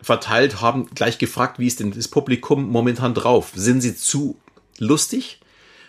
verteilt 0.00 0.60
haben, 0.60 0.88
gleich 0.94 1.18
gefragt, 1.18 1.58
wie 1.58 1.66
ist 1.66 1.80
denn 1.80 1.92
das 1.92 2.08
Publikum 2.08 2.70
momentan 2.70 3.12
drauf? 3.12 3.52
Sind 3.54 3.80
sie 3.80 3.94
zu 3.94 4.38
lustig? 4.78 5.40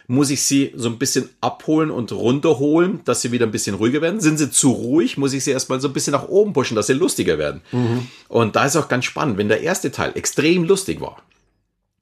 Muss 0.08 0.29
ich 0.29 0.43
sie 0.43 0.74
so 0.75 0.89
ein 0.89 0.98
bisschen 0.98 1.29
abholen 1.41 1.91
und 1.91 2.12
runterholen, 2.12 3.01
dass 3.05 3.22
sie 3.22 3.31
wieder 3.31 3.46
ein 3.46 3.51
bisschen 3.51 3.75
ruhiger 3.75 4.01
werden. 4.01 4.20
Sind 4.20 4.38
sie 4.38 4.51
zu 4.51 4.72
ruhig, 4.72 5.17
muss 5.17 5.34
ich 5.34 5.43
sie 5.43 5.51
erstmal 5.51 5.79
so 5.79 5.88
ein 5.88 5.93
bisschen 5.93 6.13
nach 6.13 6.27
oben 6.27 6.53
pushen, 6.53 6.75
dass 6.75 6.88
sie 6.88 6.93
lustiger 6.93 7.38
werden. 7.38 7.62
Mhm. 7.72 8.08
Und 8.27 8.55
da 8.55 8.65
ist 8.65 8.75
auch 8.75 8.88
ganz 8.88 9.05
spannend, 9.05 9.38
wenn 9.38 9.48
der 9.48 9.62
erste 9.62 9.91
Teil 9.91 10.12
extrem 10.15 10.63
lustig 10.63 11.01
war, 11.01 11.22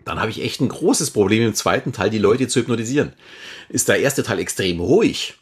dann 0.05 0.19
habe 0.19 0.31
ich 0.31 0.41
echt 0.41 0.61
ein 0.61 0.69
großes 0.69 1.11
Problem 1.11 1.45
im 1.45 1.53
zweiten 1.53 1.93
Teil, 1.93 2.09
die 2.09 2.17
Leute 2.17 2.47
zu 2.47 2.61
hypnotisieren. 2.61 3.13
Ist 3.69 3.89
der 3.89 3.99
erste 3.99 4.23
Teil 4.23 4.39
extrem 4.39 4.79
ruhig, 4.79 5.35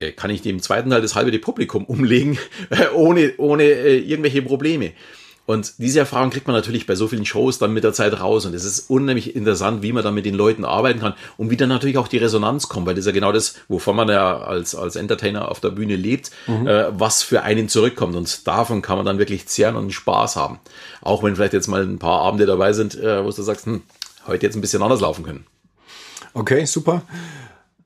äh, 0.00 0.12
kann 0.12 0.30
ich 0.30 0.42
dem 0.42 0.60
zweiten 0.60 0.90
Teil 0.90 1.02
das 1.02 1.14
halbe 1.14 1.38
Publikum 1.38 1.84
umlegen, 1.84 2.38
ohne, 2.94 3.34
ohne 3.36 3.64
äh, 3.64 3.98
irgendwelche 3.98 4.42
Probleme. 4.42 4.92
Und 5.46 5.74
diese 5.78 5.98
Erfahrung 5.98 6.30
kriegt 6.30 6.46
man 6.46 6.54
natürlich 6.54 6.86
bei 6.86 6.94
so 6.94 7.08
vielen 7.08 7.26
Shows 7.26 7.58
dann 7.58 7.72
mit 7.72 7.82
der 7.82 7.92
Zeit 7.92 8.20
raus. 8.20 8.46
Und 8.46 8.54
es 8.54 8.64
ist 8.64 8.88
unheimlich 8.88 9.34
interessant, 9.34 9.82
wie 9.82 9.92
man 9.92 10.04
dann 10.04 10.14
mit 10.14 10.24
den 10.24 10.34
Leuten 10.34 10.64
arbeiten 10.64 11.00
kann 11.00 11.14
und 11.38 11.50
wie 11.50 11.56
dann 11.56 11.68
natürlich 11.68 11.98
auch 11.98 12.06
die 12.06 12.18
Resonanz 12.18 12.68
kommt, 12.68 12.86
weil 12.86 12.94
das 12.94 13.02
ist 13.02 13.06
ja 13.06 13.12
genau 13.12 13.32
das, 13.32 13.54
wovon 13.66 13.96
man 13.96 14.08
ja 14.08 14.38
als, 14.38 14.76
als 14.76 14.94
Entertainer 14.94 15.50
auf 15.50 15.58
der 15.58 15.70
Bühne 15.70 15.96
lebt, 15.96 16.30
mhm. 16.46 16.68
äh, 16.68 16.98
was 16.98 17.22
für 17.22 17.42
einen 17.42 17.68
zurückkommt. 17.68 18.14
Und 18.14 18.46
davon 18.46 18.80
kann 18.80 18.96
man 18.96 19.06
dann 19.06 19.18
wirklich 19.18 19.46
zehren 19.48 19.74
und 19.74 19.90
Spaß 19.90 20.36
haben. 20.36 20.60
Auch 21.00 21.22
wenn 21.24 21.34
vielleicht 21.34 21.54
jetzt 21.54 21.68
mal 21.68 21.82
ein 21.82 21.98
paar 21.98 22.20
Abende 22.20 22.46
dabei 22.46 22.72
sind, 22.72 22.94
äh, 22.94 23.24
wo 23.24 23.30
du 23.30 23.42
sagst, 23.42 23.66
hm, 23.66 23.82
heute 24.26 24.46
jetzt 24.46 24.54
ein 24.54 24.60
bisschen 24.60 24.82
anders 24.82 25.00
laufen 25.00 25.24
können. 25.24 25.46
Okay, 26.32 26.64
super. 26.64 27.02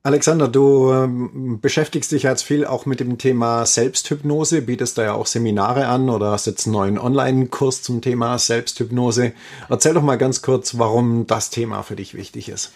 Alexander, 0.06 0.48
du 0.48 0.92
ähm, 0.92 1.60
beschäftigst 1.62 2.12
dich 2.12 2.24
jetzt 2.24 2.42
viel 2.42 2.66
auch 2.66 2.84
mit 2.84 3.00
dem 3.00 3.16
Thema 3.16 3.64
Selbsthypnose, 3.64 4.60
bietest 4.60 4.98
da 4.98 5.04
ja 5.04 5.12
auch 5.14 5.24
Seminare 5.24 5.86
an 5.86 6.10
oder 6.10 6.32
hast 6.32 6.46
jetzt 6.46 6.66
einen 6.66 6.74
neuen 6.74 6.98
Online-Kurs 6.98 7.80
zum 7.80 8.02
Thema 8.02 8.38
Selbsthypnose. 8.38 9.32
Erzähl 9.70 9.94
doch 9.94 10.02
mal 10.02 10.16
ganz 10.16 10.42
kurz, 10.42 10.76
warum 10.76 11.26
das 11.26 11.48
Thema 11.48 11.82
für 11.82 11.96
dich 11.96 12.12
wichtig 12.12 12.50
ist. 12.50 12.74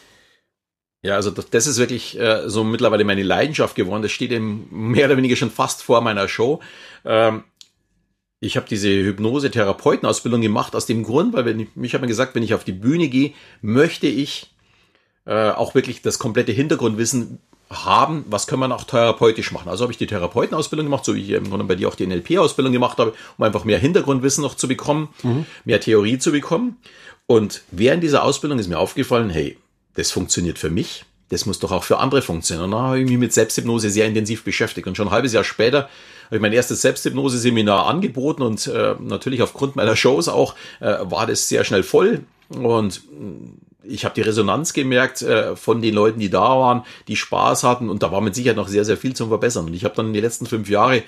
Ja, 1.03 1.17
also 1.17 1.31
das 1.31 1.67
ist 1.67 1.77
wirklich 1.77 2.19
äh, 2.19 2.49
so 2.49 2.65
mittlerweile 2.65 3.05
meine 3.05 3.23
Leidenschaft 3.23 3.75
geworden. 3.75 4.01
Das 4.01 4.11
steht 4.11 4.33
eben 4.33 4.67
mehr 4.71 5.05
oder 5.05 5.19
weniger 5.19 5.37
schon 5.37 5.51
fast 5.51 5.83
vor 5.83 6.01
meiner 6.01 6.29
Show. 6.29 6.61
Ähm, 7.05 7.45
ich 8.41 8.57
habe 8.57 8.67
diese 8.67 8.89
Hypnose-Therapeutenausbildung 8.89 10.41
gemacht 10.41 10.75
aus 10.75 10.87
dem 10.87 11.03
Grund, 11.03 11.35
weil 11.35 11.45
wenn 11.45 11.61
ich, 11.61 11.69
ich 11.83 11.93
habe 11.93 12.03
mir 12.03 12.09
gesagt, 12.09 12.35
wenn 12.35 12.43
ich 12.43 12.55
auf 12.55 12.65
die 12.65 12.73
Bühne 12.73 13.09
gehe, 13.09 13.35
möchte 13.61 14.07
ich 14.07 14.51
äh, 15.29 15.51
auch 15.51 15.75
wirklich 15.75 16.01
das 16.01 16.19
komplette 16.19 16.53
Hintergrundwissen 16.53 17.39
haben, 17.71 18.25
was 18.31 18.47
können 18.47 18.63
wir 18.63 18.75
auch 18.75 18.85
therapeutisch 18.85 19.53
machen. 19.53 19.69
Also 19.69 19.83
habe 19.83 19.93
ich 19.93 19.99
die 19.99 20.07
Therapeutenausbildung 20.07 20.87
gemacht, 20.87 21.05
so 21.05 21.15
wie 21.15 21.23
ich 21.23 21.31
im 21.31 21.51
Grunde 21.51 21.67
bei 21.67 21.75
dir 21.75 21.89
auch 21.89 21.95
die 21.95 22.07
NLP-Ausbildung 22.07 22.73
gemacht 22.73 22.97
habe, 22.97 23.13
um 23.37 23.45
einfach 23.45 23.65
mehr 23.65 23.79
Hintergrundwissen 23.79 24.41
noch 24.41 24.55
zu 24.55 24.69
bekommen, 24.69 25.11
mhm. 25.23 25.45
mehr 25.67 25.81
Theorie 25.81 26.19
zu 26.19 26.33
bekommen. 26.33 26.79
Und 27.27 27.63
während 27.71 28.03
dieser 28.03 28.23
Ausbildung 28.25 28.59
ist 28.59 28.69
mir 28.69 28.79
aufgefallen, 28.79 29.29
hey, 29.29 29.59
das 29.97 30.11
funktioniert 30.11 30.59
für 30.59 30.71
mich, 30.71 31.05
das 31.29 31.45
muss 31.45 31.59
doch 31.59 31.73
auch 31.73 31.85
für 31.85 31.99
andere 31.99 32.23
funktionieren. 32.23 32.65
Und 32.65 32.71
dann 32.71 32.81
habe 32.81 33.01
ich 33.01 33.07
mich 33.07 33.19
mit 33.19 33.35
Selbsthypnose 33.35 33.91
sehr 33.91 34.07
intensiv 34.07 34.45
beschäftigt. 34.45 34.87
Und 34.87 34.97
schon 34.97 35.09
ein 35.09 35.13
halbes 35.13 35.35
Jahr 35.35 35.45
später 35.45 35.91
habe 36.27 36.37
ich 36.37 36.41
mein 36.41 36.55
erstes 36.55 36.81
Selbsthypnose-Seminar 36.81 37.87
angeboten 37.87 38.41
und 38.41 38.67
äh, 38.67 38.95
natürlich 38.99 39.43
aufgrund 39.43 39.77
meiner 39.77 39.95
Shows 39.95 40.29
auch 40.29 40.55
äh, 40.81 40.97
war 41.03 41.27
das 41.27 41.51
sehr 41.51 41.65
schnell 41.65 41.83
voll. 41.83 42.23
Und 42.49 43.03
ich 43.83 44.05
habe 44.05 44.15
die 44.15 44.23
Resonanz 44.23 44.73
gemerkt 44.73 45.23
äh, 45.23 45.57
von 45.57 45.81
den 45.81 45.95
Leuten, 45.95 46.19
die 46.19 46.31
da 46.31 46.41
waren, 46.41 46.85
die 47.07 47.17
Spaß 47.17 47.65
hatten 47.65 47.91
und 47.91 48.03
da 48.03 48.11
war 48.11 48.21
mit 48.21 48.35
Sicherheit 48.35 48.57
noch 48.57 48.69
sehr, 48.69 48.85
sehr 48.85 48.97
viel 48.97 49.15
zum 49.15 49.29
Verbessern. 49.29 49.67
Und 49.67 49.75
ich 49.75 49.85
habe 49.85 49.95
dann 49.95 50.09
in 50.09 50.13
den 50.13 50.23
letzten 50.23 50.47
fünf 50.47 50.69
Jahre 50.69 51.03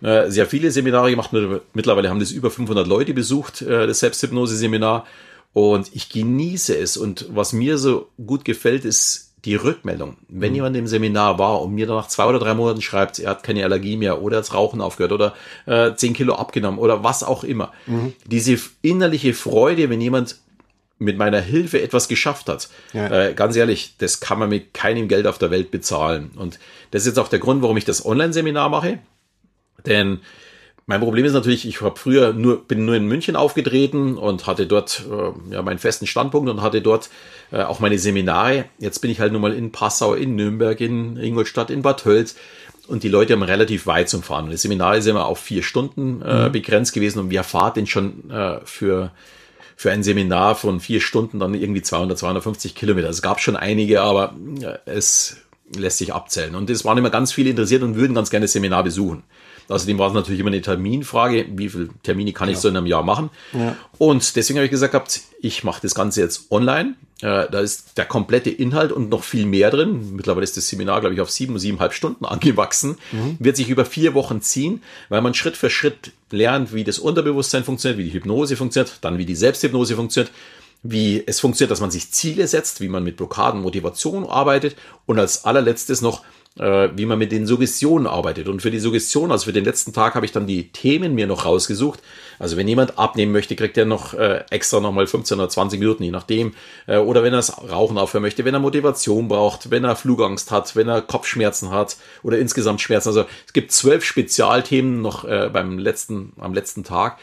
äh, 0.00 0.30
sehr 0.30 0.46
viele 0.46 0.70
Seminare 0.70 1.10
gemacht. 1.10 1.30
Mittlerweile 1.72 2.10
haben 2.10 2.20
das 2.20 2.30
über 2.30 2.50
500 2.50 2.86
Leute 2.86 3.14
besucht, 3.14 3.62
äh, 3.62 3.86
das 3.86 4.00
Selbsthypnose-Seminar. 4.00 5.06
Und 5.52 5.90
ich 5.94 6.08
genieße 6.08 6.76
es. 6.76 6.96
Und 6.96 7.26
was 7.30 7.52
mir 7.52 7.78
so 7.78 8.08
gut 8.24 8.44
gefällt, 8.44 8.84
ist 8.84 9.32
die 9.44 9.54
Rückmeldung. 9.54 10.16
Wenn 10.28 10.50
mhm. 10.50 10.56
jemand 10.56 10.76
im 10.76 10.86
Seminar 10.86 11.38
war 11.38 11.62
und 11.62 11.74
mir 11.74 11.86
dann 11.86 11.96
nach 11.96 12.08
zwei 12.08 12.26
oder 12.26 12.38
drei 12.38 12.54
Monaten 12.54 12.82
schreibt, 12.82 13.18
er 13.18 13.30
hat 13.30 13.42
keine 13.42 13.62
Allergie 13.64 13.96
mehr 13.96 14.22
oder 14.22 14.38
hat 14.38 14.54
Rauchen 14.54 14.80
aufgehört 14.80 15.12
oder 15.12 15.34
äh, 15.66 15.94
zehn 15.94 16.14
Kilo 16.14 16.34
abgenommen 16.34 16.80
oder 16.80 17.04
was 17.04 17.22
auch 17.22 17.44
immer. 17.44 17.72
Mhm. 17.86 18.14
Diese 18.26 18.58
innerliche 18.82 19.34
Freude, 19.34 19.90
wenn 19.90 20.00
jemand 20.00 20.38
mit 21.04 21.16
meiner 21.16 21.40
Hilfe 21.40 21.80
etwas 21.82 22.08
geschafft 22.08 22.48
hat. 22.48 22.68
Ja. 22.92 23.08
Äh, 23.08 23.34
ganz 23.34 23.56
ehrlich, 23.56 23.94
das 23.98 24.20
kann 24.20 24.38
man 24.38 24.48
mit 24.48 24.74
keinem 24.74 25.08
Geld 25.08 25.26
auf 25.26 25.38
der 25.38 25.50
Welt 25.50 25.70
bezahlen. 25.70 26.32
Und 26.36 26.58
das 26.90 27.02
ist 27.02 27.08
jetzt 27.08 27.18
auch 27.18 27.28
der 27.28 27.38
Grund, 27.38 27.62
warum 27.62 27.76
ich 27.76 27.84
das 27.84 28.04
Online-Seminar 28.04 28.68
mache. 28.68 28.98
Denn 29.86 30.20
mein 30.86 31.00
Problem 31.00 31.24
ist 31.24 31.32
natürlich, 31.32 31.66
ich 31.66 31.80
habe 31.80 31.98
früher 31.98 32.34
nur, 32.34 32.66
bin 32.66 32.84
nur 32.84 32.94
in 32.94 33.06
München 33.06 33.36
aufgetreten 33.36 34.18
und 34.18 34.46
hatte 34.46 34.66
dort 34.66 35.04
äh, 35.10 35.54
ja, 35.54 35.62
meinen 35.62 35.78
festen 35.78 36.06
Standpunkt 36.06 36.50
und 36.50 36.60
hatte 36.60 36.82
dort 36.82 37.08
äh, 37.52 37.62
auch 37.62 37.80
meine 37.80 37.98
Seminare. 37.98 38.66
Jetzt 38.78 38.98
bin 39.00 39.10
ich 39.10 39.18
halt 39.18 39.32
nur 39.32 39.40
mal 39.40 39.54
in 39.54 39.72
Passau, 39.72 40.14
in 40.14 40.36
Nürnberg, 40.36 40.78
in 40.80 41.16
Ingolstadt, 41.16 41.70
in 41.70 41.80
Bad 41.80 42.04
Hölz. 42.04 42.36
Und 42.86 43.02
die 43.02 43.08
Leute 43.08 43.32
haben 43.32 43.42
relativ 43.42 43.86
weit 43.86 44.10
zum 44.10 44.22
Fahren. 44.22 44.44
Und 44.44 44.52
das 44.52 44.60
Seminar 44.60 44.96
ist 44.96 45.06
immer 45.06 45.24
auf 45.24 45.38
vier 45.38 45.62
Stunden 45.62 46.20
äh, 46.20 46.48
mhm. 46.48 46.52
begrenzt 46.52 46.92
gewesen 46.92 47.18
und 47.18 47.30
wer 47.30 47.44
fahrt 47.44 47.78
denn 47.78 47.86
schon 47.86 48.30
äh, 48.30 48.58
für 48.64 49.10
für 49.76 49.90
ein 49.90 50.02
Seminar 50.02 50.54
von 50.54 50.80
vier 50.80 51.00
Stunden 51.00 51.40
dann 51.40 51.54
irgendwie 51.54 51.82
200, 51.82 52.18
250 52.18 52.74
Kilometer. 52.74 53.08
Es 53.08 53.22
gab 53.22 53.40
schon 53.40 53.56
einige, 53.56 54.02
aber 54.02 54.34
es 54.86 55.36
lässt 55.74 55.98
sich 55.98 56.12
abzählen. 56.12 56.54
Und 56.54 56.70
es 56.70 56.84
waren 56.84 56.98
immer 56.98 57.10
ganz 57.10 57.32
viele 57.32 57.50
interessiert 57.50 57.82
und 57.82 57.96
würden 57.96 58.14
ganz 58.14 58.30
gerne 58.30 58.44
das 58.44 58.52
Seminar 58.52 58.84
besuchen. 58.84 59.24
Außerdem 59.68 59.98
war 59.98 60.08
es 60.08 60.14
natürlich 60.14 60.40
immer 60.40 60.50
eine 60.50 60.60
Terminfrage, 60.60 61.46
wie 61.56 61.68
viele 61.70 61.88
Termine 62.02 62.32
kann 62.32 62.48
ich 62.48 62.56
ja. 62.56 62.60
so 62.60 62.68
in 62.68 62.76
einem 62.76 62.86
Jahr 62.86 63.02
machen. 63.02 63.30
Ja. 63.52 63.76
Und 63.96 64.36
deswegen 64.36 64.58
habe 64.58 64.66
ich 64.66 64.70
gesagt 64.70 64.92
gehabt, 64.92 65.22
ich 65.40 65.64
mache 65.64 65.80
das 65.80 65.94
Ganze 65.94 66.20
jetzt 66.20 66.50
online. 66.50 66.94
Äh, 67.24 67.48
da 67.50 67.60
ist 67.60 67.96
der 67.96 68.04
komplette 68.04 68.50
Inhalt 68.50 68.92
und 68.92 69.08
noch 69.08 69.24
viel 69.24 69.46
mehr 69.46 69.70
drin. 69.70 70.14
Mittlerweile 70.14 70.44
ist 70.44 70.58
das 70.58 70.68
Seminar, 70.68 71.00
glaube 71.00 71.14
ich, 71.14 71.22
auf 71.22 71.30
sieben, 71.30 71.58
siebeneinhalb 71.58 71.94
Stunden 71.94 72.24
angewachsen. 72.26 72.98
Mhm. 73.12 73.36
Wird 73.38 73.56
sich 73.56 73.70
über 73.70 73.86
vier 73.86 74.12
Wochen 74.12 74.42
ziehen, 74.42 74.82
weil 75.08 75.22
man 75.22 75.32
Schritt 75.32 75.56
für 75.56 75.70
Schritt 75.70 76.12
lernt, 76.30 76.74
wie 76.74 76.84
das 76.84 76.98
Unterbewusstsein 76.98 77.64
funktioniert, 77.64 77.98
wie 77.98 78.04
die 78.04 78.12
Hypnose 78.12 78.56
funktioniert, 78.56 78.98
dann 79.00 79.16
wie 79.16 79.24
die 79.24 79.36
Selbsthypnose 79.36 79.96
funktioniert 79.96 80.30
wie 80.86 81.24
es 81.26 81.40
funktioniert, 81.40 81.70
dass 81.70 81.80
man 81.80 81.90
sich 81.90 82.10
Ziele 82.10 82.46
setzt, 82.46 82.82
wie 82.82 82.88
man 82.88 83.02
mit 83.02 83.16
Blockaden, 83.16 83.62
Motivation 83.62 84.26
arbeitet 84.26 84.76
und 85.06 85.18
als 85.18 85.46
allerletztes 85.46 86.02
noch, 86.02 86.22
äh, 86.58 86.88
wie 86.94 87.06
man 87.06 87.18
mit 87.18 87.32
den 87.32 87.46
Suggestionen 87.46 88.06
arbeitet. 88.06 88.48
Und 88.48 88.62
für 88.62 88.70
die 88.70 88.78
Suggestion, 88.78 89.32
also 89.32 89.46
für 89.46 89.52
den 89.52 89.64
letzten 89.64 89.92
Tag, 89.92 90.14
habe 90.14 90.24
ich 90.24 90.32
dann 90.32 90.46
die 90.46 90.70
Themen 90.70 91.14
mir 91.14 91.26
noch 91.26 91.44
rausgesucht. 91.44 92.00
Also 92.38 92.56
wenn 92.56 92.68
jemand 92.68 92.98
abnehmen 92.98 93.32
möchte, 93.32 93.56
kriegt 93.56 93.76
er 93.76 93.86
noch 93.86 94.14
äh, 94.14 94.44
extra 94.50 94.80
nochmal 94.80 95.06
15 95.06 95.38
oder 95.38 95.48
20 95.48 95.80
Minuten, 95.80 96.04
je 96.04 96.10
nachdem. 96.10 96.54
Äh, 96.86 96.98
oder 96.98 97.22
wenn 97.22 97.32
er 97.32 97.38
das 97.38 97.70
Rauchen 97.70 97.98
aufhören 97.98 98.22
möchte, 98.22 98.44
wenn 98.44 98.54
er 98.54 98.60
Motivation 98.60 99.28
braucht, 99.28 99.70
wenn 99.70 99.84
er 99.84 99.96
Flugangst 99.96 100.50
hat, 100.50 100.76
wenn 100.76 100.88
er 100.88 101.02
Kopfschmerzen 101.02 101.70
hat 101.70 101.96
oder 102.22 102.38
insgesamt 102.38 102.80
Schmerzen. 102.80 103.08
Also 103.08 103.24
es 103.46 103.52
gibt 103.52 103.72
zwölf 103.72 104.04
Spezialthemen 104.04 105.02
noch 105.02 105.24
äh, 105.24 105.50
beim 105.52 105.78
letzten, 105.78 106.34
am 106.38 106.54
letzten 106.54 106.84
Tag, 106.84 107.18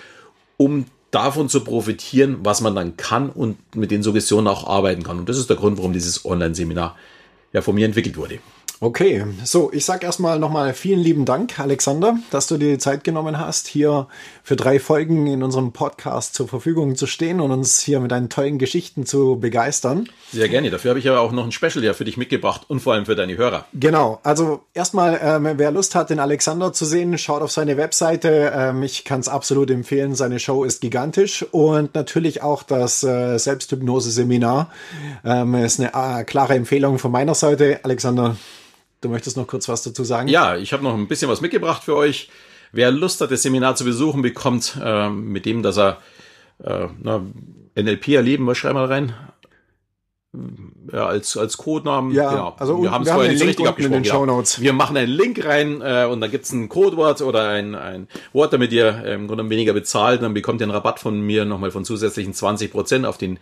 um 0.57 0.85
davon 1.11 1.49
zu 1.49 1.63
profitieren, 1.63 2.39
was 2.43 2.61
man 2.61 2.75
dann 2.75 2.97
kann 2.97 3.29
und 3.29 3.75
mit 3.75 3.91
den 3.91 4.03
Suggestionen 4.03 4.47
auch 4.47 4.67
arbeiten 4.67 5.03
kann. 5.03 5.19
Und 5.19 5.29
das 5.29 5.37
ist 5.37 5.49
der 5.49 5.57
Grund, 5.57 5.77
warum 5.77 5.93
dieses 5.93 6.25
Online-Seminar 6.25 6.95
ja 7.53 7.61
von 7.61 7.75
mir 7.75 7.85
entwickelt 7.85 8.17
wurde. 8.17 8.39
Okay, 8.83 9.23
so, 9.43 9.71
ich 9.71 9.85
sag 9.85 10.03
erstmal 10.03 10.39
nochmal 10.39 10.73
vielen 10.73 11.01
lieben 11.01 11.23
Dank, 11.23 11.59
Alexander, 11.59 12.17
dass 12.31 12.47
du 12.47 12.57
dir 12.57 12.71
die 12.71 12.77
Zeit 12.79 13.03
genommen 13.03 13.37
hast, 13.37 13.67
hier 13.67 14.07
für 14.41 14.55
drei 14.55 14.79
Folgen 14.79 15.27
in 15.27 15.43
unserem 15.43 15.71
Podcast 15.71 16.33
zur 16.33 16.47
Verfügung 16.47 16.95
zu 16.95 17.05
stehen 17.05 17.41
und 17.41 17.51
uns 17.51 17.79
hier 17.79 17.99
mit 17.99 18.09
deinen 18.09 18.29
tollen 18.29 18.57
Geschichten 18.57 19.05
zu 19.05 19.37
begeistern. 19.39 20.09
Sehr 20.31 20.49
gerne. 20.49 20.71
Dafür 20.71 20.89
habe 20.89 20.99
ich 20.99 21.07
aber 21.07 21.19
auch 21.19 21.31
noch 21.31 21.45
ein 21.45 21.51
Special 21.51 21.83
ja 21.83 21.93
für 21.93 22.05
dich 22.05 22.17
mitgebracht 22.17 22.63
und 22.69 22.79
vor 22.79 22.93
allem 22.93 23.05
für 23.05 23.13
deine 23.13 23.37
Hörer. 23.37 23.65
Genau. 23.73 24.19
Also 24.23 24.61
erstmal, 24.73 25.19
ähm, 25.23 25.47
wer 25.57 25.69
Lust 25.69 25.93
hat, 25.93 26.09
den 26.09 26.19
Alexander 26.19 26.73
zu 26.73 26.85
sehen, 26.85 27.15
schaut 27.19 27.43
auf 27.43 27.51
seine 27.51 27.77
Webseite. 27.77 28.51
Ähm, 28.55 28.81
ich 28.81 29.05
kann 29.05 29.19
es 29.19 29.27
absolut 29.27 29.69
empfehlen. 29.69 30.15
Seine 30.15 30.39
Show 30.39 30.63
ist 30.63 30.81
gigantisch 30.81 31.45
und 31.51 31.93
natürlich 31.93 32.41
auch 32.41 32.63
das 32.63 33.03
äh, 33.03 33.37
Selbsthypnose-Seminar 33.37 34.71
ähm, 35.23 35.53
ist 35.53 35.79
eine 35.79 35.91
äh, 35.93 36.23
klare 36.23 36.55
Empfehlung 36.55 36.97
von 36.97 37.11
meiner 37.11 37.35
Seite. 37.35 37.81
Alexander, 37.83 38.37
Du 39.01 39.09
möchtest 39.09 39.35
noch 39.35 39.47
kurz 39.47 39.67
was 39.67 39.81
dazu 39.81 40.03
sagen? 40.03 40.27
Ja, 40.27 40.55
ich 40.55 40.73
habe 40.73 40.83
noch 40.83 40.93
ein 40.93 41.07
bisschen 41.07 41.29
was 41.29 41.41
mitgebracht 41.41 41.83
für 41.83 41.95
euch. 41.95 42.29
Wer 42.71 42.91
Lust 42.91 43.19
hat, 43.19 43.31
das 43.31 43.41
Seminar 43.41 43.75
zu 43.75 43.83
besuchen, 43.83 44.21
bekommt 44.21 44.77
äh, 44.81 45.09
mit 45.09 45.45
dem, 45.45 45.63
dass 45.63 45.77
er 45.77 45.97
äh, 46.63 46.87
na, 47.01 47.21
NLP 47.75 48.09
erleben, 48.09 48.47
was 48.47 48.57
schreiben 48.57 48.77
wir 48.77 48.89
rein? 48.89 49.13
Ja, 50.93 51.07
als, 51.07 51.35
als 51.35 51.57
Codenamen. 51.57 52.13
Ja, 52.13 52.29
genau. 52.29 52.55
also 52.57 52.81
wir 52.81 52.91
haben 52.91 53.03
es 53.03 53.11
vorher 53.11 53.31
nicht 53.33 53.43
richtig 53.43 53.67
abgesprochen. 53.67 53.97
In 53.97 54.03
den 54.03 54.09
Shownotes. 54.09 54.61
Wir 54.61 54.71
machen 54.71 54.95
einen 54.95 55.11
Link 55.11 55.43
rein 55.43 55.81
äh, 55.81 56.05
und 56.09 56.21
da 56.21 56.27
gibt's 56.27 56.53
ein 56.53 56.69
Codewort 56.69 57.21
oder 57.21 57.49
ein, 57.49 57.75
ein 57.75 58.07
Wort, 58.31 58.53
damit 58.53 58.71
ihr 58.71 59.03
äh, 59.03 59.15
im 59.15 59.27
Grunde 59.27 59.49
weniger 59.49 59.73
bezahlt. 59.73 60.21
Dann 60.21 60.33
bekommt 60.33 60.61
ihr 60.61 60.65
einen 60.65 60.71
Rabatt 60.71 60.99
von 60.99 61.19
mir 61.19 61.43
nochmal 61.43 61.71
von 61.71 61.83
zusätzlichen 61.83 62.33
20 62.33 62.71
Prozent 62.71 63.05
auf 63.05 63.17
den 63.17 63.39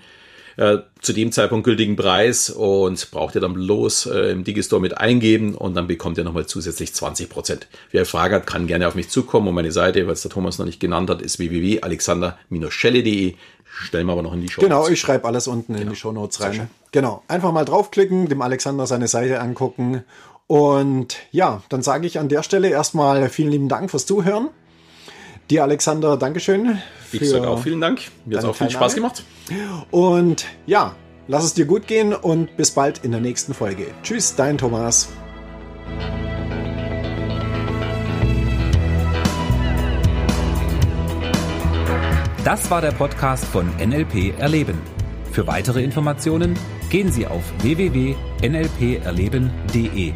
äh, 0.59 0.79
zu 0.99 1.13
dem 1.13 1.31
Zeitpunkt 1.31 1.63
gültigen 1.63 1.95
Preis 1.95 2.49
und 2.49 3.11
braucht 3.11 3.33
ihr 3.33 3.39
dann 3.39 3.53
bloß 3.53 4.07
äh, 4.07 4.31
im 4.31 4.43
Digistore 4.43 4.81
mit 4.81 4.97
eingeben 4.97 5.55
und 5.55 5.73
dann 5.73 5.87
bekommt 5.87 6.17
ihr 6.17 6.25
nochmal 6.25 6.47
zusätzlich 6.47 6.93
20 6.93 7.29
Prozent. 7.29 7.67
Wer 7.91 8.05
Frage 8.05 8.35
hat, 8.35 8.45
kann 8.45 8.67
gerne 8.67 8.85
auf 8.89 8.95
mich 8.95 9.07
zukommen 9.07 9.47
und 9.47 9.55
meine 9.55 9.71
Seite, 9.71 10.05
weil 10.05 10.13
es 10.13 10.21
der 10.21 10.31
Thomas 10.31 10.57
noch 10.57 10.65
nicht 10.65 10.81
genannt 10.81 11.09
hat, 11.09 11.21
ist 11.21 11.39
www.alexander-schelle.de. 11.39 13.35
Stellen 13.63 14.07
wir 14.07 14.11
aber 14.11 14.23
noch 14.23 14.33
in 14.33 14.41
die 14.41 14.49
Show 14.49 14.59
Genau, 14.59 14.89
ich 14.89 14.99
schreibe 14.99 15.25
alles 15.29 15.47
unten 15.47 15.73
genau. 15.73 15.85
in 15.85 15.89
die 15.91 15.95
Show 15.95 16.11
Notes 16.11 16.41
rein. 16.41 16.69
Genau, 16.91 17.23
einfach 17.29 17.53
mal 17.53 17.63
draufklicken, 17.63 18.27
dem 18.27 18.41
Alexander 18.41 18.85
seine 18.85 19.07
Seite 19.07 19.39
angucken 19.39 20.03
und 20.47 21.15
ja, 21.31 21.61
dann 21.69 21.83
sage 21.83 22.05
ich 22.05 22.19
an 22.19 22.27
der 22.27 22.43
Stelle 22.43 22.69
erstmal 22.69 23.29
vielen 23.29 23.51
lieben 23.51 23.69
Dank 23.69 23.91
fürs 23.91 24.05
Zuhören. 24.07 24.49
Dir, 25.49 25.63
Alexander, 25.63 26.15
Dankeschön. 26.15 26.79
Ich 27.11 27.27
sage 27.27 27.49
auch 27.49 27.59
vielen 27.59 27.81
Dank. 27.81 28.01
Mir 28.25 28.37
hat 28.37 28.45
auch 28.45 28.55
viel 28.55 28.69
Spaß 28.69 28.93
gemacht. 28.93 29.23
Und 29.89 30.45
ja, 30.67 30.95
lass 31.27 31.43
es 31.43 31.55
dir 31.55 31.65
gut 31.65 31.87
gehen 31.87 32.13
und 32.13 32.55
bis 32.55 32.69
bald 32.71 33.03
in 33.03 33.11
der 33.11 33.19
nächsten 33.19 33.55
Folge. 33.55 33.87
Tschüss, 34.03 34.35
dein 34.35 34.59
Thomas. 34.59 35.09
Das 42.45 42.71
war 42.71 42.79
der 42.81 42.91
Podcast 42.91 43.43
von 43.45 43.67
NLP 43.77 44.39
Erleben. 44.39 44.77
Für 45.31 45.47
weitere 45.47 45.83
Informationen 45.83 46.57
gehen 46.89 47.11
Sie 47.11 47.27
auf 47.27 47.43
www.nlperleben.de. 47.61 50.13